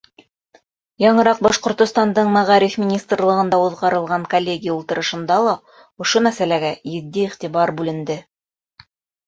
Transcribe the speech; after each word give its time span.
Яңыраҡ 1.03 1.41
Башҡортостандың 1.47 2.31
Мәғариф 2.37 2.77
министрлығында 2.85 3.61
уҙғарылған 3.67 4.25
коллегия 4.33 4.75
ултырышында 4.79 5.39
ла 5.51 5.55
ошо 6.07 6.25
мәсьәләгә 6.31 6.75
етди 6.97 7.25
иғтибар 7.29 7.77
бүленде. 7.79 8.21